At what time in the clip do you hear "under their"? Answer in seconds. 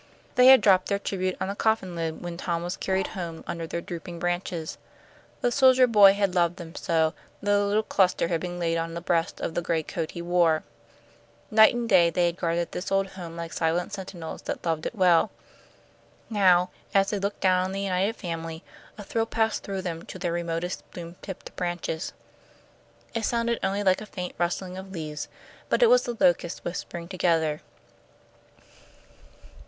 3.45-3.81